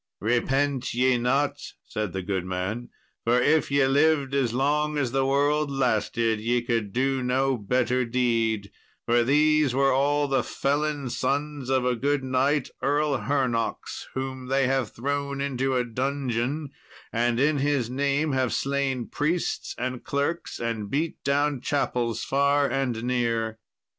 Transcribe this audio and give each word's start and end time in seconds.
"Repent 0.21 0.95
ye 0.95 1.19
not," 1.19 1.59
said 1.85 2.11
the 2.11 2.23
good 2.23 2.43
man, 2.43 2.89
"for 3.23 3.39
if 3.39 3.69
ye 3.69 3.85
lived 3.85 4.33
as 4.33 4.51
long 4.51 4.97
as 4.97 5.11
the 5.11 5.27
world 5.27 5.69
lasted 5.69 6.39
ye 6.39 6.63
could 6.63 6.91
do 6.91 7.21
no 7.21 7.55
better 7.55 8.03
deed, 8.03 8.71
for 9.05 9.23
these 9.23 9.75
were 9.75 9.93
all 9.93 10.27
the 10.27 10.41
felon 10.43 11.11
sons 11.11 11.69
of 11.69 11.85
a 11.85 11.95
good 11.95 12.23
knight, 12.23 12.71
Earl 12.81 13.15
Hernox, 13.19 14.07
whom 14.15 14.47
they 14.47 14.65
have 14.65 14.91
thrown 14.91 15.39
into 15.39 15.75
a 15.75 15.83
dungeon, 15.83 16.71
and 17.13 17.39
in 17.39 17.59
his 17.59 17.87
name 17.87 18.31
have 18.31 18.53
slain 18.53 19.05
priests 19.07 19.75
and 19.77 20.03
clerks, 20.03 20.59
and 20.59 20.89
beat 20.89 21.23
down 21.23 21.61
chapels 21.61 22.23
far 22.23 22.67
and 22.67 23.03
near." 23.03 23.59